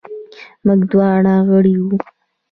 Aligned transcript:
موږ 0.65 0.81
دواړه 0.91 1.33
غړي 1.49 1.75
وو. 1.83 1.97